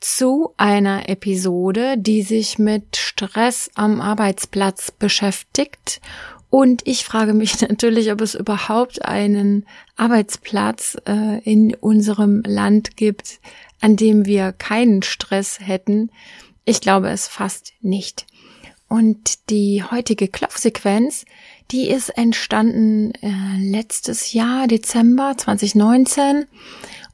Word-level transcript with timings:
zu 0.00 0.52
einer 0.56 1.08
Episode, 1.08 1.96
die 1.98 2.22
sich 2.22 2.58
mit 2.58 2.96
Stress 2.96 3.70
am 3.74 4.00
Arbeitsplatz 4.00 4.90
beschäftigt. 4.90 6.00
Und 6.50 6.86
ich 6.86 7.04
frage 7.04 7.34
mich 7.34 7.60
natürlich, 7.68 8.12
ob 8.12 8.20
es 8.20 8.34
überhaupt 8.34 9.04
einen 9.04 9.66
Arbeitsplatz 9.96 10.96
äh, 11.06 11.40
in 11.40 11.74
unserem 11.74 12.42
Land 12.46 12.96
gibt, 12.96 13.40
an 13.80 13.96
dem 13.96 14.26
wir 14.26 14.52
keinen 14.52 15.02
Stress 15.02 15.60
hätten. 15.60 16.10
Ich 16.64 16.80
glaube 16.80 17.08
es 17.08 17.28
fast 17.28 17.72
nicht. 17.80 18.26
Und 18.88 19.50
die 19.50 19.82
heutige 19.82 20.28
Klopfsequenz, 20.28 21.24
die 21.72 21.88
ist 21.88 22.10
entstanden 22.10 23.12
äh, 23.20 23.58
letztes 23.58 24.32
Jahr, 24.32 24.68
Dezember 24.68 25.34
2019. 25.36 26.46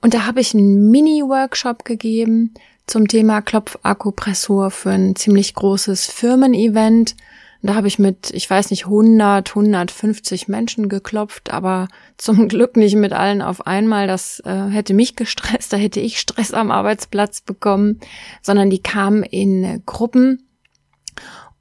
Und 0.03 0.15
da 0.15 0.27
habe 0.27 0.41
ich 0.41 0.53
einen 0.53 0.91
Mini-Workshop 0.91 1.85
gegeben 1.85 2.53
zum 2.87 3.09
Thema 3.09 3.43
Klopfakupressur 3.43 4.71
für 4.71 4.91
ein 4.91 5.17
ziemlich 5.17 5.55
großes 5.55 6.07
Firmen-Event. 6.07 7.17
Da 7.65 7.77
habe 7.77 7.87
ich 7.87 8.01
mit, 8.01 8.33
ich 8.33 8.51
weiß 8.51 8.71
nicht, 8.71 8.87
100, 8.87 9.51
150 9.51 10.49
Menschen 10.49 10.89
geklopft, 10.89 11.53
aber 11.53 11.89
zum 12.17 12.49
Glück 12.49 12.77
nicht 12.77 12.97
mit 12.97 13.13
allen 13.13 13.41
auf 13.41 13.67
einmal. 13.67 14.07
Das 14.07 14.41
äh, 14.45 14.69
hätte 14.69 14.95
mich 14.95 15.15
gestresst, 15.15 15.73
da 15.73 15.77
hätte 15.77 16.01
ich 16.01 16.19
Stress 16.19 16.53
am 16.53 16.71
Arbeitsplatz 16.71 17.41
bekommen, 17.41 18.01
sondern 18.43 18.69
die 18.69 18.83
kamen 18.83 19.23
in 19.23 19.83
Gruppen. 19.87 20.49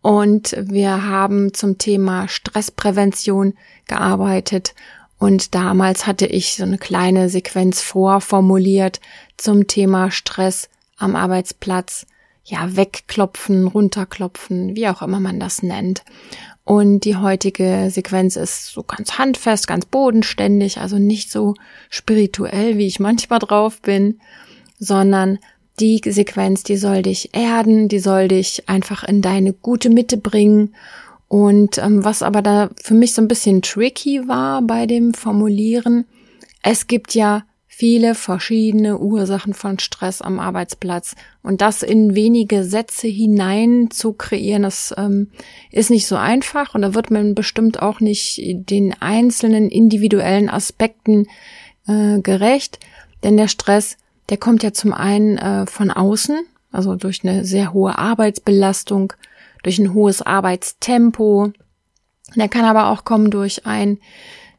Und 0.02 0.56
wir 0.60 1.06
haben 1.06 1.54
zum 1.54 1.78
Thema 1.78 2.28
Stressprävention 2.28 3.54
gearbeitet. 3.88 4.74
Und 5.20 5.54
damals 5.54 6.08
hatte 6.08 6.26
ich 6.26 6.56
so 6.56 6.64
eine 6.64 6.80
kleine 6.80 7.30
Sequenz 7.30 7.82
vorformuliert 7.82 9.00
zum 9.38 9.68
Thema 9.68 10.10
Stress 10.10 10.68
am 11.02 11.16
Arbeitsplatz 11.16 12.06
ja 12.44 12.76
wegklopfen, 12.76 13.68
runterklopfen, 13.68 14.76
wie 14.76 14.88
auch 14.88 15.02
immer 15.02 15.20
man 15.20 15.40
das 15.40 15.64
nennt. 15.64 16.04
Und 16.64 17.02
die 17.02 17.16
heutige 17.16 17.90
Sequenz 17.90 18.36
ist 18.36 18.68
so 18.68 18.84
ganz 18.84 19.18
handfest, 19.18 19.68
ganz 19.68 19.86
bodenständig, 19.86 20.80
also 20.80 20.98
nicht 20.98 21.32
so 21.32 21.56
spirituell, 21.90 22.78
wie 22.78 22.88
ich 22.88 23.00
manchmal 23.00 23.40
drauf 23.40 23.82
bin, 23.82 24.20
sondern 24.80 25.40
die 25.80 26.02
Sequenz, 26.06 26.64
die 26.64 26.78
soll 26.78 27.02
dich 27.02 27.34
erden, 27.34 27.88
die 27.88 28.00
soll 28.00 28.28
dich 28.28 28.70
einfach 28.70 29.04
in 29.04 29.22
deine 29.22 29.54
gute 29.54 29.90
Mitte 29.90 30.18
bringen. 30.18 30.76
Und 31.28 31.78
ähm, 31.78 32.04
was 32.04 32.22
aber 32.22 32.42
da 32.42 32.70
für 32.82 32.94
mich 32.94 33.14
so 33.14 33.22
ein 33.22 33.28
bisschen 33.28 33.62
tricky 33.62 34.28
war 34.28 34.62
bei 34.62 34.86
dem 34.86 35.14
Formulieren, 35.14 36.06
es 36.62 36.88
gibt 36.88 37.16
ja 37.16 37.44
viele 37.82 38.14
verschiedene 38.14 39.00
Ursachen 39.00 39.56
von 39.56 39.80
Stress 39.80 40.22
am 40.22 40.40
Arbeitsplatz. 40.40 41.16
Und 41.42 41.62
das 41.62 41.82
in 41.82 42.14
wenige 42.14 42.64
Sätze 42.64 43.08
hinein 43.08 43.90
zu 43.90 44.14
kreieren, 44.14 44.62
das 44.62 44.94
ähm, 45.00 45.32
ist 45.72 45.90
nicht 45.90 46.06
so 46.06 46.16
einfach. 46.16 46.76
Und 46.76 46.84
da 46.84 46.94
wird 46.94 47.10
man 47.10 47.34
bestimmt 47.34 47.82
auch 47.82 48.00
nicht 48.00 48.40
den 48.70 48.94
einzelnen 49.02 49.68
individuellen 49.68 50.48
Aspekten 50.48 51.26
äh, 51.88 52.20
gerecht. 52.22 52.78
Denn 53.24 53.36
der 53.36 53.48
Stress, 53.48 53.98
der 54.30 54.38
kommt 54.38 54.62
ja 54.62 54.74
zum 54.74 54.94
einen 54.94 55.40
äh, 55.40 55.66
von 55.66 55.90
außen, 55.90 56.38
also 56.72 56.94
durch 56.94 57.24
eine 57.24 57.46
sehr 57.46 57.74
hohe 57.74 57.98
Arbeitsbelastung, 57.98 59.14
durch 59.64 59.80
ein 59.80 59.96
hohes 59.96 60.22
Arbeitstempo. 60.22 61.52
Der 62.36 62.48
kann 62.48 62.66
aber 62.66 62.90
auch 62.92 63.06
kommen 63.06 63.32
durch 63.32 63.66
ein 63.66 63.98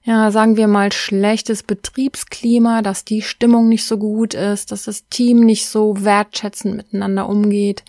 ja, 0.04 0.30
sagen 0.30 0.56
wir 0.56 0.66
mal, 0.66 0.90
schlechtes 0.92 1.62
Betriebsklima, 1.62 2.82
dass 2.82 3.04
die 3.04 3.22
Stimmung 3.22 3.68
nicht 3.68 3.86
so 3.86 3.98
gut 3.98 4.34
ist, 4.34 4.72
dass 4.72 4.84
das 4.84 5.08
Team 5.08 5.40
nicht 5.40 5.66
so 5.68 6.04
wertschätzend 6.04 6.76
miteinander 6.76 7.28
umgeht. 7.28 7.84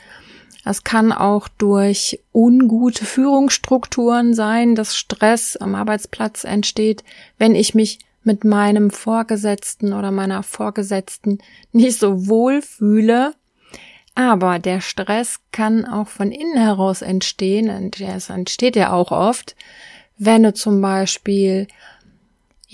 Es 0.63 0.83
kann 0.83 1.11
auch 1.11 1.47
durch 1.47 2.19
ungute 2.31 3.03
Führungsstrukturen 3.05 4.33
sein, 4.33 4.75
dass 4.75 4.95
Stress 4.95 5.57
am 5.57 5.75
Arbeitsplatz 5.75 6.43
entsteht, 6.43 7.03
wenn 7.37 7.55
ich 7.55 7.73
mich 7.73 7.99
mit 8.23 8.45
meinem 8.45 8.89
Vorgesetzten 8.89 9.91
oder 9.91 10.11
meiner 10.11 10.43
Vorgesetzten 10.43 11.39
nicht 11.71 11.99
so 11.99 12.27
wohl 12.27 12.61
fühle. 12.61 13.33
Aber 14.15 14.59
der 14.59 14.79
Stress 14.79 15.39
kann 15.51 15.85
auch 15.85 16.07
von 16.07 16.31
innen 16.31 16.57
heraus 16.57 17.01
entstehen, 17.01 17.69
und 17.69 17.99
es 17.99 18.29
entsteht 18.29 18.75
ja 18.75 18.93
auch 18.93 19.11
oft, 19.11 19.55
wenn 20.17 20.43
du 20.43 20.53
zum 20.53 20.81
Beispiel 20.81 21.67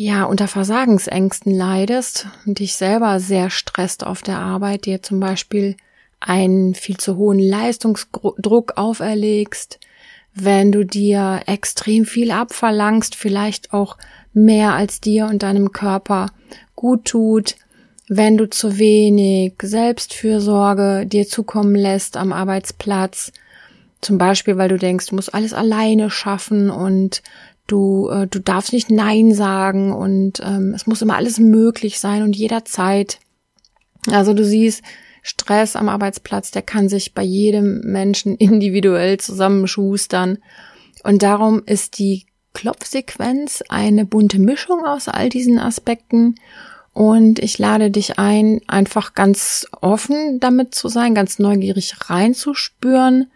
ja, 0.02 0.24
unter 0.24 0.48
Versagensängsten 0.48 1.54
leidest 1.54 2.28
und 2.46 2.60
dich 2.60 2.76
selber 2.76 3.20
sehr 3.20 3.50
stresst 3.50 4.06
auf 4.06 4.22
der 4.22 4.40
Arbeit, 4.40 4.86
dir 4.86 5.04
zum 5.04 5.20
Beispiel 5.20 5.76
einen 6.22 6.74
viel 6.74 6.96
zu 6.96 7.18
hohen 7.18 7.38
Leistungsdruck 7.38 8.78
auferlegst, 8.78 9.78
wenn 10.34 10.72
du 10.72 10.86
dir 10.86 11.42
extrem 11.48 12.06
viel 12.06 12.32
abverlangst, 12.32 13.16
vielleicht 13.16 13.74
auch 13.74 13.98
mehr 14.32 14.74
als 14.74 15.02
dir 15.02 15.26
und 15.26 15.44
deinem 15.44 15.74
Körper 15.74 16.28
gut 16.78 17.04
tut, 17.04 17.58
wenn 18.08 18.38
du 18.38 18.50
zu 18.50 18.78
wenig 18.80 19.56
Selbstfürsorge 19.62 21.08
dir 21.08 21.28
zukommen 21.28 21.76
lässt 21.76 22.16
am 22.16 22.31
Arbeitsplatz, 22.31 23.34
zum 24.02 24.18
Beispiel, 24.18 24.56
weil 24.56 24.70
du 24.70 24.78
denkst, 24.78 25.08
du 25.08 25.16
musst 25.16 25.34
alles 25.34 25.54
alleine 25.54 26.10
schaffen 26.10 26.70
und 26.70 27.22
Du, 27.69 28.09
äh, 28.09 28.28
du 28.28 28.40
darfst 28.40 28.74
nicht 28.74 28.90
Nein 28.90 29.34
sagen 29.34 29.94
und 29.94 30.41
ähm, 30.44 30.74
es 30.75 30.88
muss 30.88 31.02
immer 31.03 31.16
alles 31.16 31.40
möglich 31.40 32.00
sein 32.00 32.24
und 32.24 32.35
jederzeit. 32.35 33.19
Also 34.09 34.34
du 34.34 34.44
siehst, 34.44 34.81
Stress 35.22 35.75
am 35.75 35.90
Arbeitsplatz, 35.90 36.50
der 36.50 36.63
kann 36.63 36.90
sich 36.90 37.13
bei 37.13 37.22
jedem 37.22 37.81
Menschen 37.81 38.35
individuell 38.38 39.19
zusammenschustern. 39.19 40.40
Und 41.03 41.22
darum 41.22 41.62
ist 41.66 42.00
die 42.00 42.25
Klopfsequenz 42.53 43.63
eine 43.69 44.06
bunte 44.06 44.40
Mischung 44.40 44.86
aus 44.86 45.07
all 45.07 45.30
diesen 45.30 45.59
Aspekten. 45.59 46.36
Und 46.94 47.38
ich 47.38 47.59
lade 47.59 47.91
dich 47.91 48.18
ein, 48.18 48.62
einfach 48.68 49.13
ganz 49.13 49.68
offen 49.80 50.40
damit 50.40 50.74
zu 50.74 50.88
sein, 50.88 51.13
ganz 51.13 51.38
neugierig 51.38 52.09
reinzuspüren, 52.09 53.31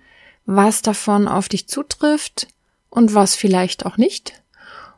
was 0.45 0.81
davon 0.81 1.27
auf 1.27 1.47
dich 1.47 1.67
zutrifft, 1.67 2.47
und 2.93 3.15
was 3.15 3.35
vielleicht 3.35 3.85
auch 3.85 3.97
nicht. 3.97 4.43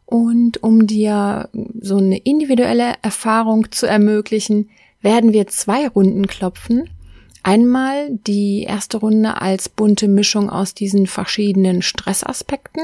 Und 0.05 0.61
um 0.61 0.85
dir 0.85 1.49
so 1.79 1.97
eine 1.97 2.17
individuelle 2.17 2.95
Erfahrung 3.01 3.71
zu 3.71 3.87
ermöglichen, 3.87 4.69
werden 5.01 5.33
wir 5.33 5.47
zwei 5.47 5.87
Runden 5.87 6.27
klopfen. 6.27 6.89
Einmal 7.41 8.09
die 8.11 8.63
erste 8.63 8.97
Runde 8.97 9.41
als 9.41 9.69
bunte 9.69 10.07
Mischung 10.07 10.49
aus 10.49 10.73
diesen 10.73 11.07
verschiedenen 11.07 11.81
Stressaspekten. 11.81 12.83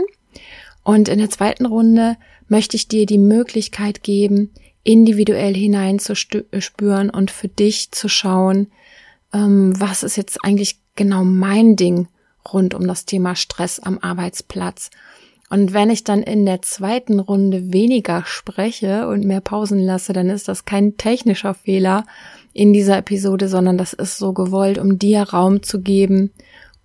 Und 0.84 1.10
in 1.10 1.20
der 1.20 1.30
zweiten 1.30 1.66
Runde 1.66 2.16
möchte 2.48 2.78
ich 2.78 2.88
dir 2.88 3.06
die 3.06 3.18
Möglichkeit 3.18 4.04
geben, 4.04 4.52
individuell 4.84 5.54
hineinzuspüren 5.54 7.10
und 7.10 7.32
für 7.32 7.50
dich 7.50 7.92
zu 7.92 8.08
schauen, 8.08 8.68
ähm, 9.34 9.80
was 9.80 10.04
ist 10.04 10.16
jetzt 10.16 10.44
eigentlich 10.44 10.80
genau 10.96 11.24
mein 11.24 11.76
Ding 11.76 12.08
rund 12.52 12.74
um 12.74 12.88
das 12.88 13.06
Thema 13.06 13.36
Stress 13.36 13.80
am 13.80 14.00
Arbeitsplatz. 14.00 14.90
Und 15.50 15.74
wenn 15.74 15.90
ich 15.90 16.06
dann 16.06 16.24
in 16.24 16.46
der 16.46 16.62
zweiten 16.62 17.20
Runde 17.20 17.74
weniger 17.74 18.24
spreche 18.26 19.08
und 19.08 19.26
mehr 19.26 19.42
Pausen 19.42 19.80
lasse, 19.80 20.14
dann 20.14 20.30
ist 20.30 20.48
das 20.48 20.64
kein 20.64 20.96
technischer 20.96 21.54
Fehler 21.54 22.06
in 22.54 22.72
dieser 22.72 22.98
Episode, 22.98 23.50
sondern 23.50 23.78
das 23.78 23.92
ist 23.92 24.18
so 24.18 24.32
gewollt, 24.32 24.78
um 24.78 24.98
dir 24.98 25.24
Raum 25.24 25.62
zu 25.62 25.82
geben 25.82 26.32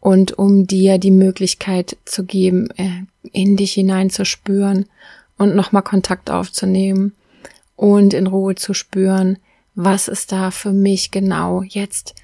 und 0.01 0.37
um 0.37 0.67
dir 0.67 0.99
die 0.99 1.13
Möglichkeit 1.13 1.97
zu 2.05 2.25
geben, 2.25 2.71
äh, 2.77 3.05
in 3.33 3.57
dich 3.57 3.73
hineinzuspüren 3.75 4.87
und 5.39 5.55
nochmal 5.55 5.83
Kontakt 5.83 6.31
aufzunehmen 6.31 7.15
und 7.77 8.15
in 8.15 8.27
Ruhe 8.27 8.57
zu 8.57 8.75
spüren, 8.75 9.39
was 9.75 10.09
ist 10.09 10.33
da 10.33 10.51
für 10.51 10.73
mich 10.73 11.11
genau 11.11 11.63
jetzt 11.63 12.15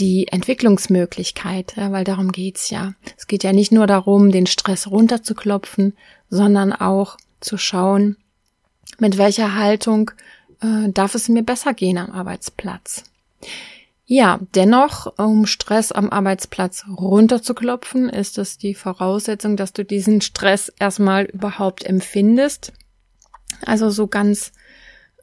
die 0.00 0.28
Entwicklungsmöglichkeit, 0.28 1.74
ja, 1.76 1.92
weil 1.92 2.04
darum 2.04 2.32
geht's 2.32 2.70
ja. 2.70 2.94
Es 3.16 3.26
geht 3.26 3.44
ja 3.44 3.52
nicht 3.52 3.72
nur 3.72 3.86
darum, 3.86 4.32
den 4.32 4.46
Stress 4.46 4.90
runterzuklopfen, 4.90 5.94
sondern 6.30 6.72
auch 6.72 7.16
zu 7.40 7.58
schauen, 7.58 8.16
mit 8.98 9.18
welcher 9.18 9.54
Haltung 9.54 10.10
äh, 10.60 10.88
darf 10.90 11.14
es 11.14 11.28
mir 11.28 11.42
besser 11.42 11.74
gehen 11.74 11.98
am 11.98 12.10
Arbeitsplatz. 12.10 13.04
Ja, 14.06 14.38
dennoch, 14.54 15.18
um 15.18 15.46
Stress 15.46 15.90
am 15.90 16.10
Arbeitsplatz 16.10 16.84
runterzuklopfen, 16.88 18.10
ist 18.10 18.36
es 18.36 18.58
die 18.58 18.74
Voraussetzung, 18.74 19.56
dass 19.56 19.72
du 19.72 19.84
diesen 19.84 20.20
Stress 20.20 20.70
erstmal 20.78 21.24
überhaupt 21.24 21.84
empfindest. 21.84 22.72
Also 23.64 23.88
so 23.88 24.06
ganz 24.06 24.52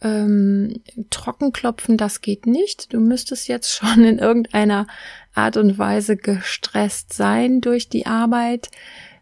ähm, 0.01 0.81
trockenklopfen, 1.09 1.97
das 1.97 2.21
geht 2.21 2.45
nicht. 2.45 2.93
Du 2.93 2.99
müsstest 2.99 3.47
jetzt 3.47 3.73
schon 3.73 4.03
in 4.03 4.19
irgendeiner 4.19 4.87
Art 5.33 5.57
und 5.57 5.77
Weise 5.77 6.17
gestresst 6.17 7.13
sein 7.13 7.61
durch 7.61 7.89
die 7.89 8.05
Arbeit. 8.05 8.69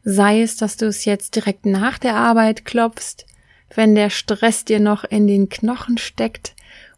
Sei 0.03 0.41
es, 0.41 0.55
dass 0.55 0.77
du 0.77 0.87
es 0.87 1.05
jetzt 1.05 1.35
direkt 1.35 1.65
nach 1.65 1.97
der 1.97 2.15
Arbeit 2.15 2.65
klopfst, 2.65 3.25
wenn 3.75 3.95
der 3.95 4.09
Stress 4.09 4.65
dir 4.65 4.79
noch 4.79 5.03
in 5.03 5.27
den 5.27 5.49
Knochen 5.49 5.97
steckt, 5.97 6.55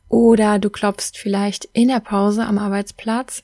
oder 0.08 0.60
du 0.60 0.70
klopfst 0.70 1.14
vielleicht 1.16 1.66
in 1.72 1.88
der 1.88 2.02
Pause 2.02 2.46
am 2.46 2.58
Arbeitsplatz. 2.58 3.44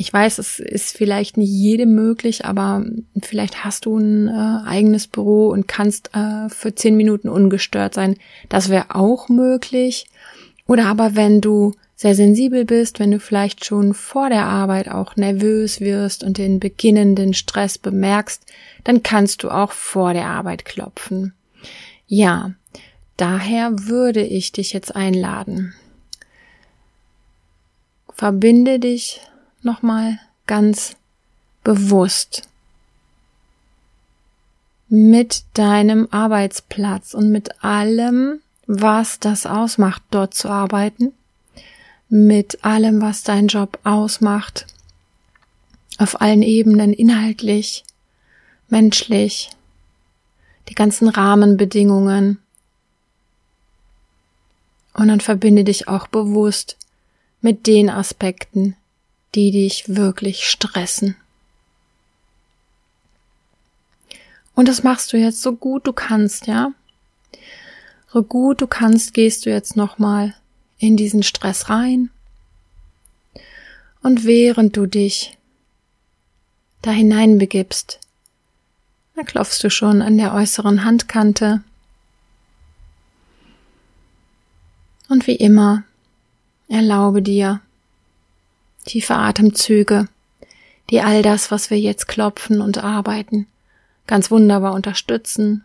Ich 0.00 0.10
weiß, 0.10 0.38
es 0.38 0.60
ist 0.60 0.96
vielleicht 0.96 1.36
nicht 1.36 1.50
jedem 1.50 1.94
möglich, 1.94 2.46
aber 2.46 2.86
vielleicht 3.22 3.66
hast 3.66 3.84
du 3.84 3.98
ein 3.98 4.28
äh, 4.28 4.66
eigenes 4.66 5.06
Büro 5.06 5.48
und 5.48 5.68
kannst 5.68 6.12
äh, 6.14 6.48
für 6.48 6.74
zehn 6.74 6.96
Minuten 6.96 7.28
ungestört 7.28 7.92
sein. 7.92 8.16
Das 8.48 8.70
wäre 8.70 8.94
auch 8.94 9.28
möglich. 9.28 10.06
Oder 10.66 10.86
aber 10.86 11.16
wenn 11.16 11.42
du 11.42 11.74
sehr 11.96 12.14
sensibel 12.14 12.64
bist, 12.64 12.98
wenn 12.98 13.10
du 13.10 13.20
vielleicht 13.20 13.66
schon 13.66 13.92
vor 13.92 14.30
der 14.30 14.46
Arbeit 14.46 14.90
auch 14.90 15.16
nervös 15.16 15.82
wirst 15.82 16.24
und 16.24 16.38
den 16.38 16.60
beginnenden 16.60 17.34
Stress 17.34 17.76
bemerkst, 17.76 18.42
dann 18.84 19.02
kannst 19.02 19.42
du 19.42 19.50
auch 19.50 19.72
vor 19.72 20.14
der 20.14 20.28
Arbeit 20.28 20.64
klopfen. 20.64 21.34
Ja, 22.06 22.54
daher 23.18 23.86
würde 23.86 24.22
ich 24.22 24.50
dich 24.52 24.72
jetzt 24.72 24.96
einladen. 24.96 25.74
Verbinde 28.14 28.78
dich 28.78 29.20
nochmal 29.62 30.18
ganz 30.46 30.96
bewusst 31.62 32.42
mit 34.88 35.44
deinem 35.54 36.08
Arbeitsplatz 36.10 37.14
und 37.14 37.30
mit 37.30 37.62
allem, 37.62 38.40
was 38.66 39.20
das 39.20 39.46
ausmacht, 39.46 40.02
dort 40.10 40.34
zu 40.34 40.48
arbeiten, 40.48 41.12
mit 42.08 42.64
allem, 42.64 43.00
was 43.00 43.22
dein 43.22 43.46
Job 43.46 43.78
ausmacht, 43.84 44.66
auf 45.98 46.20
allen 46.20 46.42
Ebenen, 46.42 46.92
inhaltlich, 46.92 47.84
menschlich, 48.68 49.50
die 50.68 50.74
ganzen 50.74 51.08
Rahmenbedingungen. 51.08 52.38
Und 54.94 55.08
dann 55.08 55.20
verbinde 55.20 55.62
dich 55.62 55.86
auch 55.86 56.08
bewusst 56.08 56.76
mit 57.40 57.68
den 57.68 57.88
Aspekten, 57.88 58.74
die 59.34 59.50
dich 59.50 59.84
wirklich 59.88 60.48
stressen. 60.48 61.16
Und 64.54 64.68
das 64.68 64.82
machst 64.82 65.12
du 65.12 65.16
jetzt 65.16 65.40
so 65.40 65.54
gut 65.54 65.86
du 65.86 65.92
kannst, 65.92 66.46
ja? 66.46 66.72
So 68.12 68.22
gut 68.22 68.60
du 68.60 68.66
kannst, 68.66 69.14
gehst 69.14 69.46
du 69.46 69.50
jetzt 69.50 69.76
nochmal 69.76 70.34
in 70.78 70.96
diesen 70.96 71.22
Stress 71.22 71.70
rein. 71.70 72.10
Und 74.02 74.24
während 74.24 74.76
du 74.76 74.86
dich 74.86 75.38
da 76.82 76.90
hineinbegibst, 76.90 78.00
da 79.14 79.22
klopfst 79.22 79.62
du 79.62 79.70
schon 79.70 80.02
an 80.02 80.18
der 80.18 80.34
äußeren 80.34 80.84
Handkante. 80.84 81.62
Und 85.08 85.26
wie 85.26 85.36
immer 85.36 85.84
Erlaube 86.70 87.20
dir 87.20 87.60
tiefe 88.90 89.14
Atemzüge, 89.14 90.08
die 90.90 91.00
all 91.00 91.22
das, 91.22 91.52
was 91.52 91.70
wir 91.70 91.78
jetzt 91.78 92.08
klopfen 92.08 92.60
und 92.60 92.78
arbeiten, 92.78 93.46
ganz 94.08 94.32
wunderbar 94.32 94.72
unterstützen. 94.74 95.64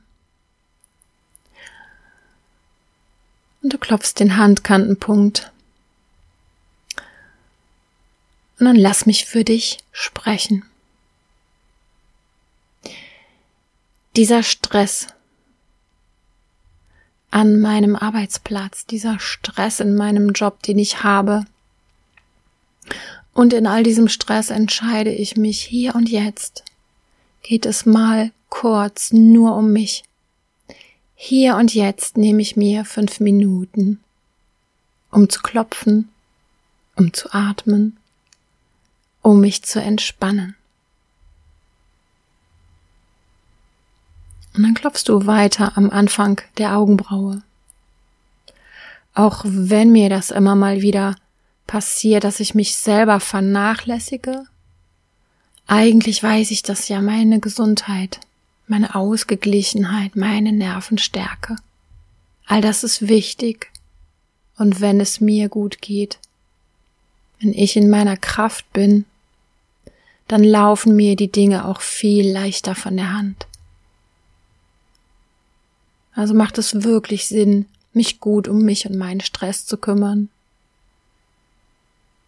Und 3.64 3.74
du 3.74 3.80
klopfst 3.80 4.14
den 4.20 4.38
Handkantenpunkt. 4.38 5.52
Und 8.60 8.66
dann 8.68 8.76
lass 8.76 9.08
mich 9.08 9.26
für 9.26 9.44
dich 9.44 9.80
sprechen. 9.92 10.64
Dieser 14.16 14.44
Stress, 14.44 15.08
an 17.32 17.60
meinem 17.60 17.96
Arbeitsplatz, 17.96 18.86
dieser 18.86 19.20
Stress 19.20 19.80
in 19.80 19.96
meinem 19.96 20.30
Job, 20.30 20.62
den 20.62 20.78
ich 20.78 21.04
habe. 21.04 21.44
Und 23.36 23.52
in 23.52 23.68
all 23.68 23.84
diesem 23.84 24.08
Stress 24.08 24.50
entscheide 24.50 25.12
ich 25.12 25.36
mich 25.36 25.62
hier 25.62 25.94
und 25.94 26.10
jetzt. 26.10 26.64
Geht 27.44 27.66
es 27.66 27.86
mal 27.86 28.32
kurz 28.48 29.12
nur 29.12 29.58
um 29.58 29.74
mich. 29.74 30.06
Hier 31.16 31.58
und 31.58 31.76
jetzt 31.76 32.16
nehme 32.16 32.42
ich 32.42 32.56
mir 32.56 32.86
fünf 32.86 33.20
Minuten, 33.20 34.00
um 35.12 35.30
zu 35.30 35.42
klopfen, 35.42 36.08
um 36.96 37.12
zu 37.12 37.34
atmen, 37.34 37.98
um 39.22 39.42
mich 39.42 39.64
zu 39.64 39.82
entspannen. 39.82 40.56
Und 44.56 44.64
dann 44.64 44.76
klopfst 44.76 45.04
du 45.10 45.26
weiter 45.26 45.74
am 45.76 45.90
Anfang 45.90 46.40
der 46.58 46.78
Augenbraue. 46.78 47.44
Auch 49.14 49.42
wenn 49.46 49.92
mir 49.92 50.10
das 50.10 50.32
immer 50.32 50.56
mal 50.56 50.82
wieder 50.82 51.18
passiert, 51.68 52.24
dass 52.24 52.40
ich 52.40 52.56
mich 52.56 52.76
selber 52.76 53.20
vernachlässige, 53.20 54.46
eigentlich 55.68 56.22
weiß 56.22 56.52
ich 56.52 56.62
das 56.62 56.88
ja 56.90 57.02
meine 57.02 57.40
Gesundheit, 57.40 58.20
meine 58.68 58.94
Ausgeglichenheit, 58.94 60.16
meine 60.16 60.52
Nervenstärke. 60.52 61.56
All 62.46 62.62
das 62.62 62.84
ist 62.84 63.08
wichtig. 63.08 63.72
Und 64.58 64.80
wenn 64.80 65.02
es 65.02 65.20
mir 65.20 65.50
gut 65.50 65.82
geht, 65.82 66.20
wenn 67.40 67.52
ich 67.52 67.76
in 67.76 67.90
meiner 67.90 68.16
Kraft 68.16 68.72
bin, 68.74 69.06
dann 70.28 70.44
laufen 70.44 70.96
mir 70.96 71.16
die 71.16 71.32
Dinge 71.32 71.66
auch 71.66 71.82
viel 71.82 72.32
leichter 72.32 72.76
von 72.76 72.96
der 72.96 73.14
Hand. 73.14 73.48
Also 76.14 76.34
macht 76.34 76.58
es 76.58 76.84
wirklich 76.84 77.28
Sinn, 77.28 77.66
mich 77.94 78.20
gut 78.20 78.48
um 78.48 78.64
mich 78.64 78.88
und 78.88 78.98
meinen 78.98 79.22
Stress 79.22 79.66
zu 79.66 79.78
kümmern. 79.78 80.30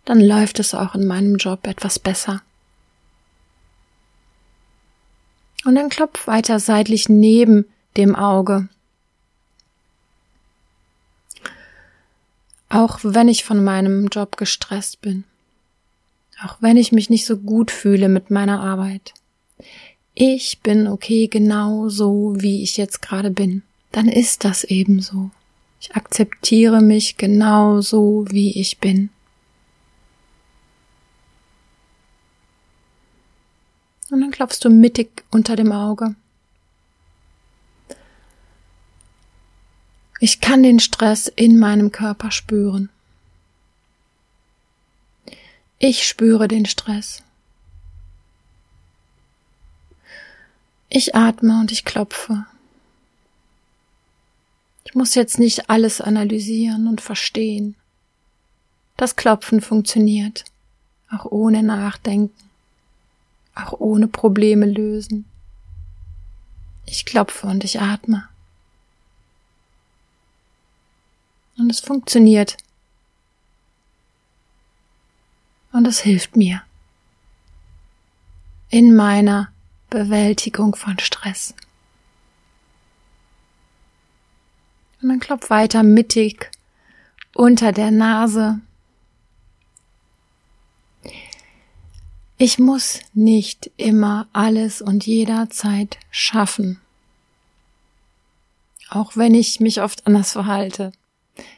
Dann 0.07 0.19
läuft 0.19 0.59
es 0.59 0.73
auch 0.73 0.95
in 0.95 1.05
meinem 1.05 1.35
Job 1.35 1.67
etwas 1.67 1.99
besser. 1.99 2.41
Und 5.65 5.75
dann 5.75 5.89
klopf 5.89 6.25
weiter 6.25 6.59
seitlich 6.59 7.09
neben 7.09 7.65
dem 7.95 8.15
Auge. 8.15 8.67
Auch 12.69 12.99
wenn 13.03 13.27
ich 13.27 13.43
von 13.43 13.63
meinem 13.63 14.07
Job 14.07 14.37
gestresst 14.37 15.01
bin. 15.01 15.25
Auch 16.43 16.57
wenn 16.61 16.77
ich 16.77 16.91
mich 16.91 17.11
nicht 17.11 17.27
so 17.27 17.37
gut 17.37 17.69
fühle 17.69 18.09
mit 18.09 18.31
meiner 18.31 18.61
Arbeit. 18.61 19.13
Ich 20.15 20.61
bin 20.61 20.87
okay 20.87 21.27
genau 21.27 21.89
so, 21.89 22.33
wie 22.37 22.63
ich 22.63 22.77
jetzt 22.77 23.03
gerade 23.03 23.29
bin 23.29 23.61
dann 23.97 24.07
ist 24.07 24.43
das 24.43 24.63
eben 24.63 25.01
so. 25.01 25.31
Ich 25.79 25.95
akzeptiere 25.95 26.81
mich 26.81 27.17
genau 27.17 27.81
so, 27.81 28.25
wie 28.29 28.59
ich 28.59 28.77
bin. 28.77 29.09
Und 34.09 34.21
dann 34.21 34.31
klopfst 34.31 34.59
du 34.63 34.69
mittig 34.69 35.23
unter 35.31 35.55
dem 35.55 35.71
Auge. 35.71 36.15
Ich 40.19 40.41
kann 40.41 40.63
den 40.63 40.79
Stress 40.79 41.27
in 41.27 41.59
meinem 41.59 41.91
Körper 41.91 42.31
spüren. 42.31 42.89
Ich 45.77 46.07
spüre 46.07 46.47
den 46.47 46.65
Stress. 46.65 47.21
Ich 50.89 51.15
atme 51.15 51.59
und 51.59 51.71
ich 51.71 51.85
klopfe. 51.85 52.45
Ich 54.85 54.95
muss 54.95 55.13
jetzt 55.15 55.37
nicht 55.37 55.69
alles 55.69 56.01
analysieren 56.01 56.87
und 56.87 57.01
verstehen. 57.01 57.75
Das 58.95 59.15
Klopfen 59.15 59.61
funktioniert, 59.61 60.45
auch 61.11 61.25
ohne 61.25 61.61
Nachdenken, 61.61 62.46
auch 63.57 63.73
ohne 63.79 64.07
Probleme 64.07 64.65
lösen. 64.65 65.25
Ich 66.85 67.05
klopfe 67.05 67.47
und 67.47 67.63
ich 67.63 67.81
atme. 67.81 68.27
Und 71.57 71.69
es 71.69 71.79
funktioniert. 71.79 72.57
Und 75.71 75.87
es 75.87 75.99
hilft 75.99 76.35
mir 76.35 76.61
in 78.69 78.95
meiner 78.95 79.51
Bewältigung 79.89 80.75
von 80.75 80.99
Stress. 80.99 81.53
Und 85.01 85.09
dann 85.09 85.19
klopf 85.19 85.49
weiter 85.49 85.83
mittig 85.83 86.49
unter 87.33 87.71
der 87.71 87.91
Nase. 87.91 88.59
Ich 92.39 92.59
muss 92.59 92.99
nicht 93.15 93.71
immer 93.77 94.27
alles 94.31 94.81
und 94.81 95.07
jederzeit 95.07 95.97
schaffen. 96.11 96.79
Auch 98.89 99.17
wenn 99.17 99.33
ich 99.33 99.59
mich 99.59 99.81
oft 99.81 100.05
anders 100.05 100.33
verhalte. 100.33 100.91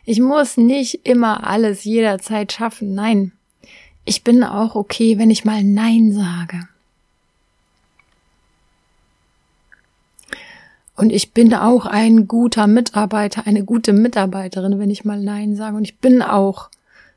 Ich 0.05 0.21
muss 0.21 0.55
nicht 0.55 1.05
immer 1.05 1.45
alles 1.45 1.83
jederzeit 1.83 2.53
schaffen. 2.53 2.95
Nein. 2.95 3.33
Ich 4.05 4.23
bin 4.23 4.43
auch 4.43 4.75
okay, 4.75 5.17
wenn 5.17 5.29
ich 5.29 5.43
mal 5.43 5.63
Nein 5.63 6.13
sage. 6.13 6.67
Und 10.95 11.11
ich 11.11 11.33
bin 11.33 11.53
auch 11.53 11.85
ein 11.85 12.27
guter 12.27 12.67
Mitarbeiter, 12.67 13.45
eine 13.47 13.63
gute 13.63 13.93
Mitarbeiterin, 13.93 14.79
wenn 14.79 14.89
ich 14.89 15.05
mal 15.05 15.21
Nein 15.21 15.55
sage. 15.55 15.77
Und 15.77 15.83
ich 15.83 15.99
bin 15.99 16.21
auch 16.21 16.69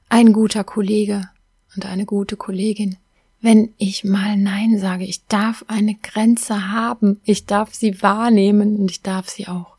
ein 0.08 0.32
guter 0.32 0.64
Kollege 0.64 1.28
und 1.74 1.86
eine 1.86 2.04
gute 2.04 2.36
Kollegin, 2.36 2.96
wenn 3.42 3.74
ich 3.76 4.04
mal 4.04 4.36
Nein 4.36 4.78
sage. 4.78 5.04
Ich 5.04 5.26
darf 5.26 5.64
eine 5.68 5.96
Grenze 5.96 6.70
haben. 6.70 7.20
Ich 7.24 7.44
darf 7.44 7.74
sie 7.74 8.00
wahrnehmen 8.00 8.76
und 8.76 8.90
ich 8.90 9.02
darf 9.02 9.28
sie 9.28 9.48
auch 9.48 9.76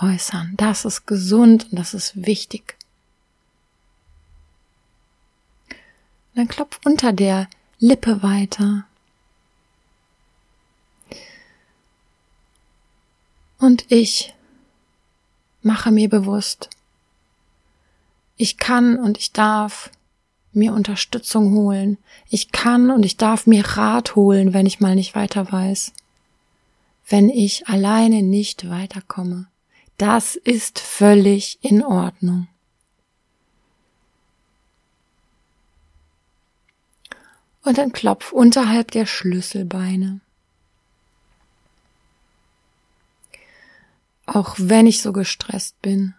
äußern. 0.00 0.54
Das 0.56 0.84
ist 0.84 1.06
gesund 1.06 1.66
und 1.70 1.78
das 1.78 1.94
ist 1.94 2.24
wichtig. 2.26 2.76
dann 6.34 6.48
klopf 6.48 6.80
unter 6.84 7.12
der 7.12 7.48
Lippe 7.78 8.22
weiter. 8.22 8.86
Und 13.58 13.90
ich 13.90 14.34
mache 15.62 15.90
mir 15.90 16.08
bewusst, 16.08 16.68
ich 18.36 18.56
kann 18.56 18.98
und 18.98 19.18
ich 19.18 19.32
darf 19.32 19.90
mir 20.54 20.72
Unterstützung 20.72 21.54
holen. 21.54 21.98
Ich 22.28 22.52
kann 22.52 22.90
und 22.90 23.04
ich 23.04 23.16
darf 23.16 23.46
mir 23.46 23.64
Rat 23.66 24.16
holen, 24.16 24.52
wenn 24.52 24.66
ich 24.66 24.80
mal 24.80 24.94
nicht 24.94 25.14
weiter 25.14 25.50
weiß. 25.50 25.92
Wenn 27.08 27.28
ich 27.28 27.66
alleine 27.68 28.22
nicht 28.22 28.68
weiterkomme. 28.68 29.46
Das 29.98 30.36
ist 30.36 30.78
völlig 30.78 31.58
in 31.62 31.84
Ordnung. 31.84 32.48
Und 37.64 37.78
dann 37.78 37.92
klopf 37.92 38.32
unterhalb 38.32 38.90
der 38.90 39.06
Schlüsselbeine. 39.06 40.20
Auch 44.26 44.54
wenn 44.58 44.86
ich 44.86 45.02
so 45.02 45.12
gestresst 45.12 45.80
bin, 45.82 46.14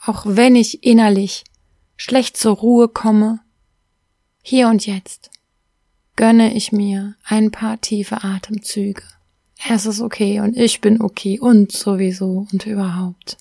auch 0.00 0.24
wenn 0.26 0.56
ich 0.56 0.84
innerlich 0.84 1.44
schlecht 1.96 2.36
zur 2.36 2.56
Ruhe 2.56 2.88
komme, 2.88 3.40
hier 4.42 4.68
und 4.68 4.86
jetzt 4.86 5.30
gönne 6.16 6.54
ich 6.54 6.72
mir 6.72 7.16
ein 7.24 7.50
paar 7.50 7.80
tiefe 7.80 8.22
Atemzüge. 8.22 9.02
Es 9.68 9.86
ist 9.86 10.00
okay 10.00 10.40
und 10.40 10.56
ich 10.56 10.80
bin 10.80 11.00
okay 11.00 11.40
und 11.40 11.72
sowieso 11.72 12.46
und 12.52 12.66
überhaupt. 12.66 13.38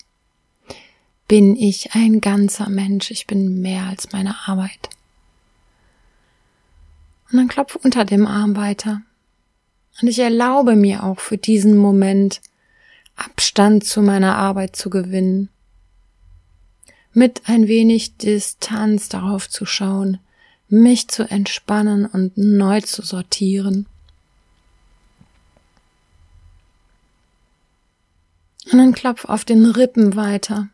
Bin 1.28 1.56
ich 1.56 1.94
ein 1.94 2.22
ganzer 2.22 2.70
Mensch, 2.70 3.12
ich 3.12 3.28
bin 3.28 3.62
mehr 3.62 3.84
als 3.84 4.12
meine 4.12 4.36
Arbeit. 4.48 4.90
Und 7.32 7.38
dann 7.38 7.48
klopfe 7.48 7.80
unter 7.80 8.06
dem 8.06 8.28
Arm 8.28 8.56
weiter. 8.56 9.02
Und 10.02 10.08
ich 10.08 10.20
erlaube 10.20 10.76
mir 10.76 11.04
auch 11.04 11.20
für 11.20 11.38
diesen 11.38 11.76
Moment 11.76 12.42
Abstand 13.16 13.84
zu 13.84 14.02
meiner 14.02 14.38
Arbeit 14.38 14.76
zu 14.76 14.90
gewinnen. 14.90 15.50
Mit 17.14 17.44
ein 17.46 17.68
wenig 17.68 18.18
Distanz 18.18 19.10
darauf 19.10 19.50
zu 19.50 19.66
schauen, 19.66 20.20
mich 20.68 21.08
zu 21.08 21.30
entspannen 21.30 22.06
und 22.06 22.38
neu 22.38 22.82
zu 22.82 23.04
sortieren. 23.04 23.86
Und 28.72 28.80
dann 28.80 28.94
klopf 28.94 29.26
auf 29.26 29.46
den 29.46 29.66
Rippen 29.66 30.16
weiter. 30.16 30.70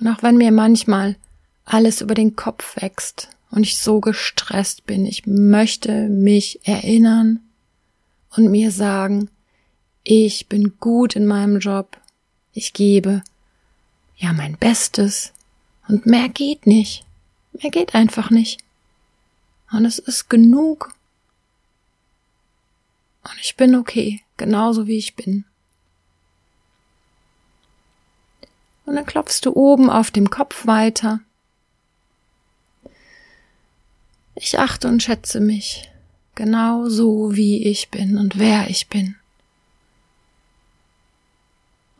Und 0.00 0.08
auch 0.08 0.22
wenn 0.22 0.36
mir 0.36 0.50
manchmal 0.50 1.16
alles 1.64 2.00
über 2.00 2.14
den 2.14 2.34
Kopf 2.34 2.80
wächst 2.80 3.28
und 3.50 3.62
ich 3.62 3.78
so 3.78 4.00
gestresst 4.00 4.86
bin, 4.86 5.04
ich 5.04 5.26
möchte 5.26 6.08
mich 6.08 6.66
erinnern 6.66 7.40
und 8.34 8.50
mir 8.50 8.70
sagen, 8.70 9.30
ich 10.02 10.48
bin 10.48 10.78
gut 10.80 11.14
in 11.14 11.26
meinem 11.26 11.58
Job, 11.58 12.00
ich 12.52 12.72
gebe 12.72 13.22
ja 14.16 14.32
mein 14.32 14.56
Bestes 14.56 15.32
und 15.88 16.06
mehr 16.06 16.28
geht 16.28 16.66
nicht. 16.66 17.04
Mehr 17.52 17.70
geht 17.70 17.94
einfach 17.94 18.30
nicht. 18.30 18.60
Und 19.70 19.84
es 19.84 19.98
ist 19.98 20.28
genug. 20.28 20.94
Und 23.24 23.38
ich 23.40 23.56
bin 23.56 23.74
okay, 23.74 24.22
genauso 24.36 24.86
wie 24.86 24.98
ich 24.98 25.16
bin. 25.16 25.44
Und 28.84 28.96
dann 28.96 29.06
klopfst 29.06 29.40
du 29.42 29.52
oben 29.54 29.90
auf 29.90 30.10
dem 30.10 30.28
Kopf 30.28 30.66
weiter. 30.66 31.20
Ich 34.34 34.58
achte 34.58 34.88
und 34.88 35.02
schätze 35.02 35.40
mich, 35.40 35.90
genau 36.34 36.88
so 36.88 37.34
wie 37.36 37.64
ich 37.66 37.90
bin 37.90 38.18
und 38.18 38.38
wer 38.38 38.68
ich 38.68 38.88
bin. 38.88 39.16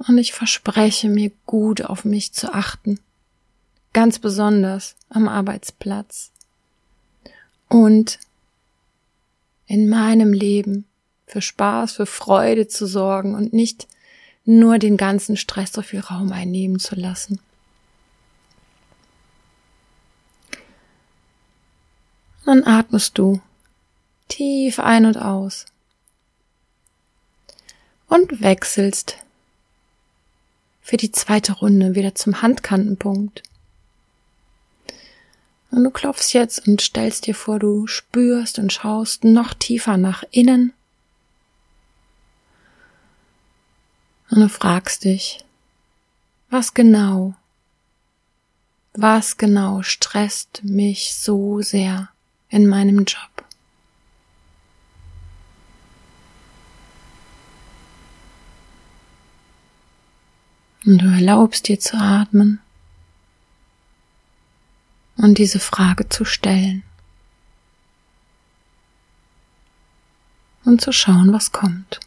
Und 0.06 0.18
ich 0.18 0.32
verspreche 0.32 1.08
mir 1.08 1.30
gut 1.46 1.82
auf 1.82 2.04
mich 2.04 2.32
zu 2.32 2.52
achten 2.52 2.98
ganz 3.92 4.18
besonders 4.18 4.96
am 5.10 5.28
Arbeitsplatz 5.28 6.30
und 7.68 8.18
in 9.66 9.88
meinem 9.88 10.32
Leben 10.32 10.86
für 11.26 11.42
Spaß, 11.42 11.92
für 11.92 12.06
Freude 12.06 12.68
zu 12.68 12.86
sorgen 12.86 13.34
und 13.34 13.52
nicht 13.52 13.86
nur 14.44 14.78
den 14.78 14.96
ganzen 14.96 15.36
Stress 15.36 15.72
so 15.72 15.82
viel 15.82 16.00
Raum 16.00 16.32
einnehmen 16.32 16.78
zu 16.78 16.94
lassen. 16.94 17.40
Dann 22.44 22.64
atmest 22.64 23.16
du 23.18 23.40
tief 24.28 24.80
ein 24.80 25.06
und 25.06 25.16
aus 25.16 25.66
und 28.08 28.40
wechselst 28.40 29.16
für 30.92 30.98
die 30.98 31.10
zweite 31.10 31.52
Runde 31.52 31.94
wieder 31.94 32.14
zum 32.14 32.42
Handkantenpunkt. 32.42 33.42
Und 35.70 35.84
du 35.84 35.90
klopfst 35.90 36.34
jetzt 36.34 36.68
und 36.68 36.82
stellst 36.82 37.26
dir 37.26 37.34
vor, 37.34 37.58
du 37.58 37.86
spürst 37.86 38.58
und 38.58 38.74
schaust 38.74 39.24
noch 39.24 39.54
tiefer 39.54 39.96
nach 39.96 40.22
innen. 40.32 40.74
Und 44.28 44.40
du 44.40 44.50
fragst 44.50 45.04
dich, 45.04 45.42
was 46.50 46.74
genau, 46.74 47.32
was 48.92 49.38
genau 49.38 49.80
stresst 49.80 50.62
mich 50.62 51.14
so 51.14 51.62
sehr 51.62 52.10
in 52.50 52.66
meinem 52.66 53.06
Job? 53.06 53.31
Und 60.84 60.98
du 60.98 61.06
erlaubst 61.06 61.68
dir 61.68 61.78
zu 61.78 61.96
atmen 61.96 62.60
und 65.16 65.38
diese 65.38 65.60
Frage 65.60 66.08
zu 66.08 66.24
stellen. 66.24 66.82
Und 70.64 70.80
zu 70.80 70.92
schauen, 70.92 71.32
was 71.32 71.52
kommt. 71.52 72.00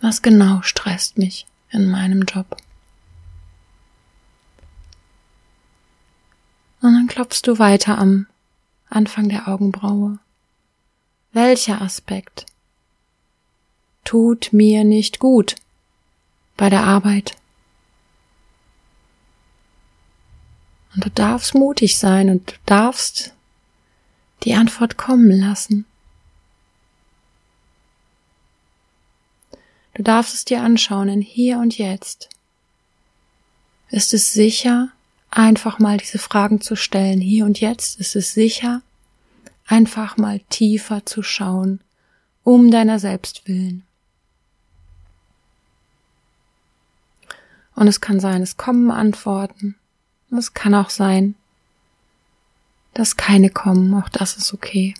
Was 0.00 0.22
genau 0.22 0.62
stresst 0.62 1.16
mich 1.18 1.46
in 1.70 1.90
meinem 1.90 2.22
Job? 2.22 2.56
Und 6.82 6.92
dann 6.92 7.06
klopfst 7.06 7.42
du 7.46 7.58
weiter 7.58 7.96
am 7.96 8.26
Anfang 8.90 9.30
der 9.30 9.48
Augenbraue. 9.48 10.18
Welcher 11.32 11.80
Aspekt 11.80 12.44
tut 14.04 14.52
mir 14.52 14.84
nicht 14.84 15.18
gut 15.18 15.56
bei 16.56 16.70
der 16.70 16.84
Arbeit? 16.84 17.36
Und 20.94 21.04
du 21.04 21.10
darfst 21.10 21.54
mutig 21.54 21.98
sein 21.98 22.30
und 22.30 22.52
du 22.52 22.54
darfst 22.66 23.34
die 24.44 24.54
Antwort 24.54 24.96
kommen 24.96 25.30
lassen. 25.30 25.86
Du 29.94 30.02
darfst 30.02 30.34
es 30.34 30.44
dir 30.44 30.60
anschauen 30.62 31.08
in 31.08 31.20
hier 31.20 31.58
und 31.58 31.78
jetzt. 31.78 32.28
Ist 33.90 34.12
es 34.12 34.32
sicher, 34.32 34.90
einfach 35.30 35.78
mal 35.78 35.98
diese 35.98 36.18
Fragen 36.18 36.60
zu 36.60 36.76
stellen? 36.76 37.20
Hier 37.20 37.44
und 37.44 37.60
jetzt 37.60 38.00
ist 38.00 38.16
es 38.16 38.34
sicher, 38.34 38.82
einfach 39.66 40.16
mal 40.16 40.40
tiefer 40.50 41.06
zu 41.06 41.22
schauen, 41.22 41.80
um 42.42 42.70
deiner 42.70 42.98
selbst 42.98 43.46
willen. 43.46 43.84
Und 47.74 47.88
es 47.88 48.00
kann 48.00 48.20
sein, 48.20 48.42
es 48.42 48.56
kommen 48.56 48.90
Antworten. 48.90 49.76
Es 50.30 50.54
kann 50.54 50.74
auch 50.74 50.90
sein, 50.90 51.34
dass 52.92 53.16
keine 53.16 53.50
kommen, 53.50 53.94
auch 53.94 54.08
das 54.08 54.36
ist 54.36 54.52
okay. 54.52 54.94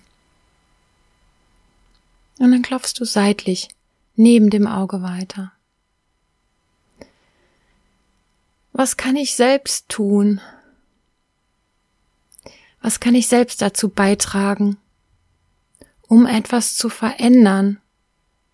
Und 2.39 2.51
dann 2.51 2.63
klopfst 2.63 2.95
du 2.99 3.05
seitlich 3.05 3.69
neben 4.17 4.51
dem 4.51 4.67
Auge 4.67 5.03
weiter. 5.03 5.53
Was 8.73 8.97
kann 8.97 9.15
ich 9.15 9.37
selbst 9.37 9.89
tun? 9.89 10.41
Was 12.81 12.99
kann 12.99 13.15
ich 13.15 13.29
selbst 13.29 13.63
dazu 13.63 13.89
beitragen, 13.89 14.77
um 16.03 16.27
etwas 16.27 16.75
zu 16.75 16.89
verändern, 16.89 17.81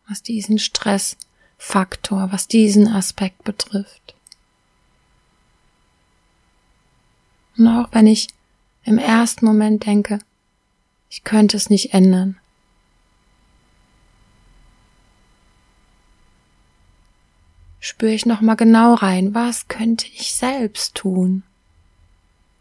was 0.07 0.23
diesen 0.23 0.59
Stressfaktor, 1.61 2.33
was 2.33 2.49
diesen 2.49 2.88
Aspekt 2.88 3.45
betrifft? 3.45 4.14
Und 7.57 7.69
auch 7.69 7.88
wenn 7.93 8.07
ich 8.07 8.29
im 8.85 8.99
ersten 8.99 9.45
Moment 9.45 9.85
denke, 9.85 10.21
ich 11.11 11.23
könnte 11.23 11.57
es 11.57 11.69
nicht 11.69 11.93
ändern, 11.93 12.40
spüre 17.79 18.12
ich 18.12 18.25
noch 18.25 18.40
mal 18.40 18.55
genau 18.57 18.95
rein, 18.95 19.35
was 19.35 19.69
könnte 19.69 20.07
ich 20.07 20.35
selbst 20.35 20.95
tun, 20.95 21.43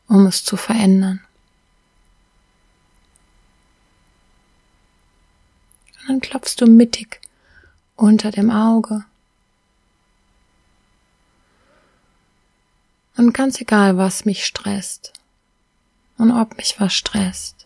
um 0.08 0.28
es 0.28 0.44
zu 0.44 0.58
verändern. 0.58 1.22
Und 6.02 6.10
dann 6.10 6.20
klopfst 6.20 6.56
du 6.58 6.68
mittig 6.68 7.22
unter 8.00 8.32
dem 8.32 8.50
Auge. 8.50 9.04
Und 13.18 13.34
ganz 13.34 13.60
egal, 13.60 13.98
was 13.98 14.26
mich 14.26 14.46
stresst 14.46 15.14
und 16.18 16.32
ob 16.32 16.58
mich 16.58 16.80
was 16.80 16.94
stresst 16.94 17.66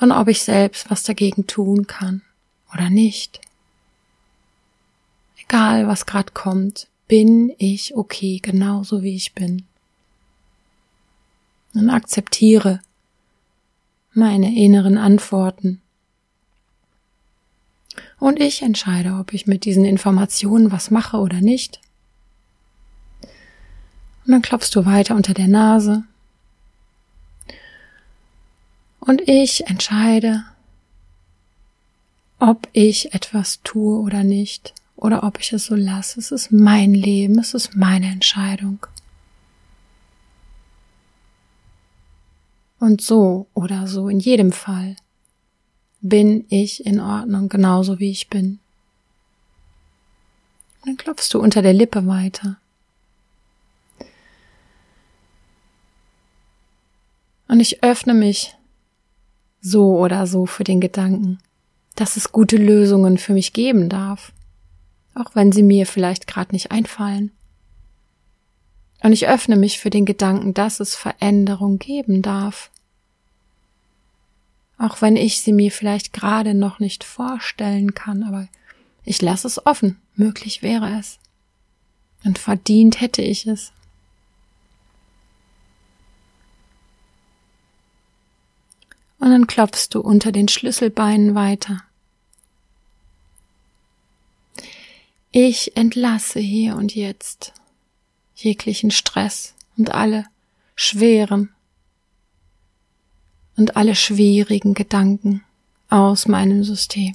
und 0.00 0.10
ob 0.12 0.28
ich 0.28 0.42
selbst 0.42 0.90
was 0.90 1.04
dagegen 1.04 1.46
tun 1.46 1.86
kann 1.86 2.22
oder 2.72 2.90
nicht 2.90 3.40
egal 5.48 5.88
was 5.88 6.04
gerade 6.04 6.32
kommt, 6.32 6.88
bin 7.06 7.54
ich 7.56 7.96
okay, 7.96 8.38
genauso 8.42 9.02
wie 9.02 9.16
ich 9.16 9.34
bin. 9.34 9.64
Und 11.74 11.88
akzeptiere 11.88 12.80
meine 14.12 14.54
inneren 14.54 14.98
Antworten. 14.98 15.80
Und 18.18 18.40
ich 18.40 18.62
entscheide, 18.62 19.14
ob 19.14 19.32
ich 19.32 19.46
mit 19.46 19.64
diesen 19.64 19.84
Informationen 19.84 20.72
was 20.72 20.90
mache 20.90 21.18
oder 21.18 21.40
nicht. 21.40 21.80
Und 24.26 24.32
dann 24.32 24.42
klopfst 24.42 24.70
du 24.74 24.84
weiter 24.84 25.14
unter 25.14 25.34
der 25.34 25.48
Nase. 25.48 26.04
Und 29.00 29.26
ich 29.26 29.66
entscheide, 29.68 30.44
ob 32.38 32.68
ich 32.72 33.14
etwas 33.14 33.62
tue 33.62 34.00
oder 34.00 34.24
nicht 34.24 34.74
oder 34.96 35.22
ob 35.22 35.40
ich 35.40 35.52
es 35.52 35.66
so 35.66 35.74
lasse. 35.74 36.20
Es 36.20 36.30
ist 36.30 36.52
mein 36.52 36.92
Leben, 36.94 37.38
es 37.38 37.54
ist 37.54 37.76
meine 37.76 38.06
Entscheidung. 38.06 38.86
Und 42.80 43.00
so 43.00 43.46
oder 43.54 43.86
so, 43.86 44.08
in 44.08 44.20
jedem 44.20 44.52
Fall, 44.52 44.96
bin 46.00 46.44
ich 46.48 46.84
in 46.86 47.00
Ordnung, 47.00 47.48
genauso 47.48 47.98
wie 47.98 48.10
ich 48.10 48.28
bin. 48.28 48.58
dann 50.84 50.96
klopfst 50.96 51.28
du 51.32 51.40
unter 51.40 51.60
der 51.60 51.74
Lippe 51.74 52.06
weiter. 52.06 52.56
Und 57.48 57.60
ich 57.60 57.82
öffne 57.82 58.14
mich 58.14 58.54
so 59.60 59.98
oder 59.98 60.26
so 60.26 60.46
für 60.46 60.64
den 60.64 60.80
Gedanken, 60.80 61.38
dass 61.94 62.16
es 62.16 62.32
gute 62.32 62.56
Lösungen 62.56 63.18
für 63.18 63.32
mich 63.32 63.52
geben 63.52 63.88
darf 63.88 64.32
auch 65.18 65.34
wenn 65.34 65.52
sie 65.52 65.62
mir 65.62 65.86
vielleicht 65.86 66.26
gerade 66.26 66.52
nicht 66.52 66.70
einfallen. 66.70 67.32
Und 69.02 69.12
ich 69.12 69.28
öffne 69.28 69.56
mich 69.56 69.78
für 69.78 69.90
den 69.90 70.04
Gedanken, 70.04 70.54
dass 70.54 70.80
es 70.80 70.94
Veränderung 70.94 71.78
geben 71.78 72.22
darf. 72.22 72.70
Auch 74.78 75.02
wenn 75.02 75.16
ich 75.16 75.40
sie 75.40 75.52
mir 75.52 75.72
vielleicht 75.72 76.12
gerade 76.12 76.54
noch 76.54 76.78
nicht 76.78 77.02
vorstellen 77.02 77.94
kann, 77.94 78.22
aber 78.22 78.48
ich 79.04 79.20
lasse 79.20 79.48
es 79.48 79.64
offen, 79.66 80.00
möglich 80.14 80.62
wäre 80.62 80.98
es. 80.98 81.18
Und 82.24 82.38
verdient 82.38 83.00
hätte 83.00 83.22
ich 83.22 83.46
es. 83.46 83.72
Und 89.18 89.30
dann 89.30 89.48
klopfst 89.48 89.88
du 89.90 90.00
unter 90.00 90.30
den 90.30 90.46
Schlüsselbeinen 90.46 91.34
weiter. 91.34 91.82
Ich 95.32 95.76
entlasse 95.76 96.38
hier 96.38 96.76
und 96.76 96.94
jetzt 96.94 97.52
jeglichen 98.36 98.92
Stress 98.92 99.54
und 99.76 99.90
alle 99.90 100.26
schweren 100.76 101.52
und 103.58 103.76
alle 103.76 103.94
schwierigen 103.94 104.72
Gedanken 104.72 105.44
aus 105.90 106.26
meinem 106.26 106.64
System. 106.64 107.14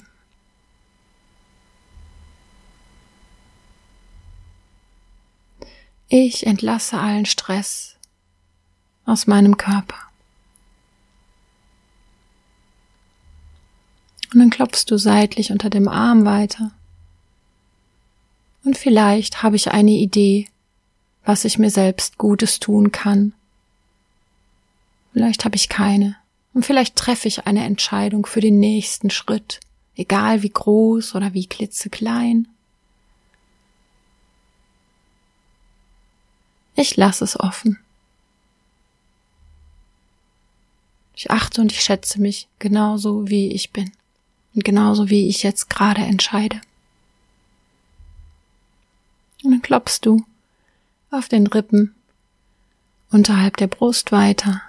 Ich 6.08 6.46
entlasse 6.46 6.98
allen 6.98 7.26
Stress 7.26 7.96
aus 9.04 9.26
meinem 9.26 9.56
Körper. 9.56 9.96
Und 14.32 14.38
dann 14.38 14.50
klopfst 14.50 14.84
du 14.86 14.96
seitlich 14.96 15.50
unter 15.50 15.70
dem 15.70 15.88
Arm 15.88 16.24
weiter 16.24 16.70
und 18.64 18.78
vielleicht 18.78 19.42
habe 19.42 19.56
ich 19.56 19.70
eine 19.70 19.90
Idee, 19.90 20.48
was 21.24 21.44
ich 21.44 21.58
mir 21.58 21.70
selbst 21.70 22.16
Gutes 22.16 22.60
tun 22.60 22.92
kann. 22.92 23.34
Vielleicht 25.12 25.44
habe 25.44 25.56
ich 25.56 25.68
keine. 25.68 26.16
Und 26.54 26.64
vielleicht 26.64 26.96
treffe 26.96 27.28
ich 27.28 27.46
eine 27.46 27.64
Entscheidung 27.64 28.24
für 28.26 28.40
den 28.40 28.60
nächsten 28.60 29.10
Schritt, 29.10 29.60
egal 29.96 30.42
wie 30.42 30.50
groß 30.50 31.16
oder 31.16 31.34
wie 31.34 31.46
klitzeklein. 31.46 32.48
Ich 36.76 36.96
lasse 36.96 37.24
es 37.24 37.38
offen. 37.38 37.78
Ich 41.16 41.30
achte 41.30 41.60
und 41.60 41.72
ich 41.72 41.80
schätze 41.80 42.20
mich 42.20 42.48
genauso, 42.58 43.28
wie 43.28 43.52
ich 43.52 43.70
bin 43.70 43.92
und 44.54 44.64
genauso, 44.64 45.10
wie 45.10 45.28
ich 45.28 45.42
jetzt 45.42 45.70
gerade 45.70 46.02
entscheide. 46.02 46.60
Und 49.42 49.52
dann 49.52 49.62
klopfst 49.62 50.00
du 50.02 50.24
auf 51.10 51.28
den 51.28 51.46
Rippen 51.46 51.94
unterhalb 53.10 53.56
der 53.56 53.68
Brust 53.68 54.10
weiter. 54.10 54.62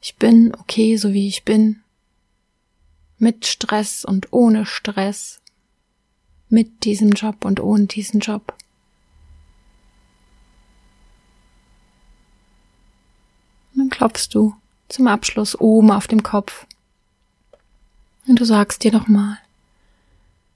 Ich 0.00 0.16
bin 0.16 0.54
okay, 0.54 0.96
so 0.96 1.12
wie 1.12 1.28
ich 1.28 1.44
bin. 1.44 1.82
Mit 3.18 3.46
Stress 3.46 4.04
und 4.04 4.32
ohne 4.32 4.64
Stress. 4.64 5.40
Mit 6.48 6.84
diesem 6.84 7.10
Job 7.10 7.44
und 7.44 7.60
ohne 7.60 7.86
diesen 7.86 8.20
Job. 8.20 8.54
Und 13.72 13.78
dann 13.78 13.90
klopfst 13.90 14.28
du 14.32 14.56
zum 14.88 15.06
Abschluss 15.06 15.58
oben 15.60 15.90
auf 15.90 16.06
dem 16.06 16.22
Kopf. 16.22 16.66
Und 18.26 18.40
du 18.40 18.44
sagst 18.44 18.82
dir 18.82 18.92
nochmal, 18.92 19.38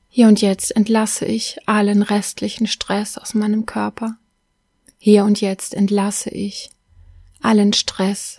hier 0.09 0.29
und 0.29 0.41
jetzt 0.41 0.75
entlasse 0.75 1.25
ich 1.25 1.59
allen 1.67 2.03
restlichen 2.03 2.67
Stress 2.67 3.19
aus 3.19 3.35
meinem 3.35 3.67
Körper. 3.67 4.17
Hier 4.99 5.25
und 5.25 5.41
jetzt 5.41 5.75
entlasse 5.75 6.31
ich 6.31 6.71
allen 7.43 7.73
Stress 7.73 8.39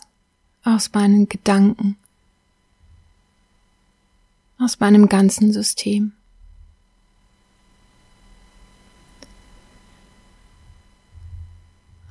aus 0.65 0.91
meinen 0.93 1.29
Gedanken, 1.29 1.97
aus 4.59 4.79
meinem 4.81 5.07
ganzen 5.07 5.53
System. 5.53 6.11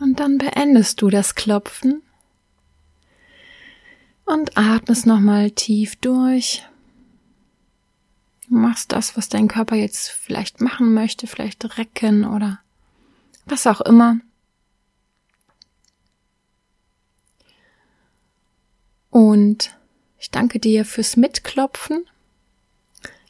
Und 0.00 0.20
dann 0.20 0.38
beendest 0.38 1.02
du 1.02 1.10
das 1.10 1.34
Klopfen 1.34 2.02
und 4.24 4.56
atmest 4.56 5.04
nochmal 5.06 5.50
tief 5.50 5.96
durch 5.96 6.62
machst 8.48 8.92
das, 8.92 9.16
was 9.16 9.28
dein 9.28 9.48
Körper 9.48 9.76
jetzt 9.76 10.10
vielleicht 10.10 10.60
machen 10.60 10.94
möchte, 10.94 11.26
vielleicht 11.26 11.78
recken 11.78 12.24
oder 12.24 12.60
was 13.46 13.66
auch 13.66 13.80
immer. 13.80 14.18
Und 19.14 19.76
ich 20.18 20.32
danke 20.32 20.58
dir 20.58 20.84
fürs 20.84 21.16
Mitklopfen. 21.16 22.04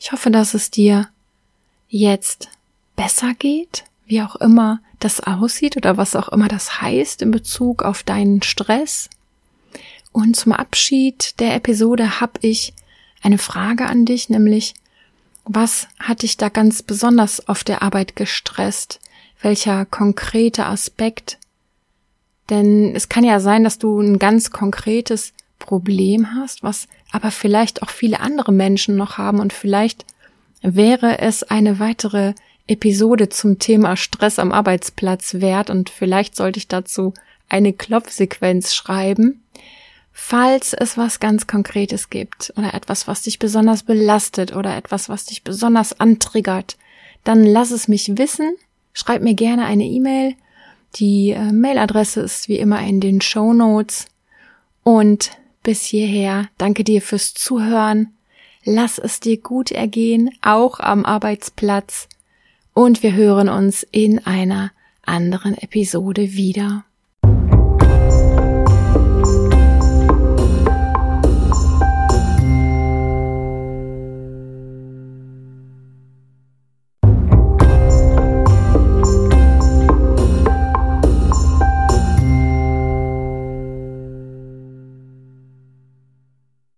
Ich 0.00 0.12
hoffe, 0.12 0.30
dass 0.30 0.54
es 0.54 0.70
dir 0.70 1.10
jetzt 1.88 2.48
besser 2.96 3.34
geht, 3.34 3.84
wie 4.06 4.22
auch 4.22 4.36
immer 4.36 4.80
das 4.98 5.20
aussieht 5.20 5.76
oder 5.76 5.98
was 5.98 6.16
auch 6.16 6.30
immer 6.30 6.48
das 6.48 6.80
heißt 6.80 7.20
in 7.20 7.30
Bezug 7.30 7.82
auf 7.82 8.02
deinen 8.02 8.40
Stress. 8.40 9.10
Und 10.10 10.36
zum 10.36 10.52
Abschied 10.52 11.38
der 11.38 11.54
Episode 11.54 12.18
habe 12.18 12.40
ich 12.40 12.72
eine 13.20 13.36
Frage 13.36 13.84
an 13.84 14.06
dich, 14.06 14.30
nämlich 14.30 14.72
was 15.44 15.86
hat 15.98 16.22
dich 16.22 16.38
da 16.38 16.48
ganz 16.48 16.82
besonders 16.82 17.46
auf 17.46 17.62
der 17.62 17.82
Arbeit 17.82 18.16
gestresst? 18.16 19.00
Welcher 19.42 19.84
konkrete 19.84 20.64
Aspekt? 20.64 21.36
Denn 22.48 22.96
es 22.96 23.10
kann 23.10 23.24
ja 23.24 23.38
sein, 23.38 23.64
dass 23.64 23.76
du 23.76 24.00
ein 24.00 24.18
ganz 24.18 24.50
konkretes 24.50 25.34
Problem 25.64 26.34
hast, 26.34 26.62
was 26.62 26.88
aber 27.10 27.30
vielleicht 27.30 27.82
auch 27.82 27.90
viele 27.90 28.20
andere 28.20 28.52
Menschen 28.52 28.96
noch 28.96 29.18
haben 29.18 29.40
und 29.40 29.52
vielleicht 29.52 30.04
wäre 30.62 31.18
es 31.18 31.42
eine 31.42 31.78
weitere 31.78 32.34
Episode 32.66 33.28
zum 33.28 33.58
Thema 33.58 33.96
Stress 33.96 34.38
am 34.38 34.52
Arbeitsplatz 34.52 35.34
wert 35.34 35.70
und 35.70 35.90
vielleicht 35.90 36.36
sollte 36.36 36.58
ich 36.58 36.68
dazu 36.68 37.14
eine 37.48 37.72
Klopfsequenz 37.72 38.74
schreiben. 38.74 39.42
Falls 40.12 40.74
es 40.74 40.96
was 40.96 41.18
ganz 41.18 41.46
Konkretes 41.46 42.08
gibt 42.08 42.52
oder 42.56 42.72
etwas, 42.74 43.08
was 43.08 43.22
dich 43.22 43.38
besonders 43.38 43.82
belastet 43.82 44.54
oder 44.54 44.76
etwas, 44.76 45.08
was 45.08 45.24
dich 45.24 45.42
besonders 45.42 45.98
antriggert, 45.98 46.76
dann 47.24 47.44
lass 47.44 47.70
es 47.70 47.88
mich 47.88 48.16
wissen. 48.16 48.54
Schreib 48.92 49.22
mir 49.22 49.34
gerne 49.34 49.64
eine 49.64 49.84
E-Mail. 49.84 50.34
Die 50.96 51.30
äh, 51.30 51.52
Mailadresse 51.52 52.20
ist 52.20 52.48
wie 52.48 52.58
immer 52.58 52.80
in 52.82 53.00
den 53.00 53.20
Show 53.20 53.52
Notes. 53.52 54.06
Und 54.84 55.30
bis 55.64 55.82
hierher, 55.82 56.48
danke 56.58 56.84
dir 56.84 57.02
fürs 57.02 57.34
Zuhören. 57.34 58.14
Lass 58.64 58.98
es 58.98 59.18
dir 59.18 59.38
gut 59.38 59.72
ergehen, 59.72 60.30
auch 60.40 60.78
am 60.78 61.04
Arbeitsplatz. 61.04 62.08
Und 62.72 63.02
wir 63.02 63.14
hören 63.14 63.48
uns 63.48 63.84
in 63.90 64.24
einer 64.24 64.70
anderen 65.02 65.58
Episode 65.58 66.34
wieder. 66.34 66.84